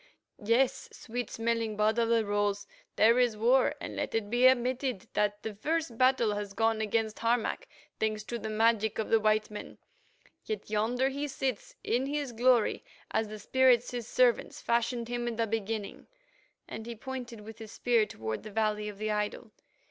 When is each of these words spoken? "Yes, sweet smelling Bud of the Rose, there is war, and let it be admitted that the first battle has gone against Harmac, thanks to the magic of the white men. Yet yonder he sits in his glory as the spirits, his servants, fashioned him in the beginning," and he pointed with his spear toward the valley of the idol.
"Yes, 0.43 0.89
sweet 0.91 1.29
smelling 1.29 1.77
Bud 1.77 1.99
of 1.99 2.09
the 2.09 2.25
Rose, 2.25 2.65
there 2.95 3.19
is 3.19 3.37
war, 3.37 3.75
and 3.79 3.95
let 3.95 4.15
it 4.15 4.31
be 4.31 4.47
admitted 4.47 5.05
that 5.13 5.43
the 5.43 5.53
first 5.53 5.95
battle 5.95 6.33
has 6.33 6.53
gone 6.53 6.81
against 6.81 7.19
Harmac, 7.19 7.67
thanks 7.99 8.23
to 8.23 8.39
the 8.39 8.49
magic 8.49 8.97
of 8.97 9.09
the 9.11 9.19
white 9.19 9.51
men. 9.51 9.77
Yet 10.43 10.71
yonder 10.71 11.09
he 11.09 11.27
sits 11.27 11.75
in 11.83 12.07
his 12.07 12.31
glory 12.31 12.83
as 13.11 13.27
the 13.27 13.37
spirits, 13.37 13.91
his 13.91 14.07
servants, 14.07 14.59
fashioned 14.59 15.07
him 15.07 15.27
in 15.27 15.35
the 15.35 15.45
beginning," 15.45 16.07
and 16.67 16.87
he 16.87 16.95
pointed 16.95 17.41
with 17.41 17.59
his 17.59 17.71
spear 17.71 18.07
toward 18.07 18.41
the 18.41 18.49
valley 18.49 18.89
of 18.89 18.97
the 18.97 19.11
idol. 19.11 19.51